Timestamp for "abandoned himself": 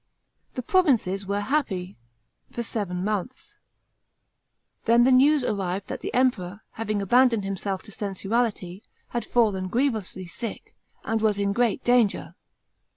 7.03-7.83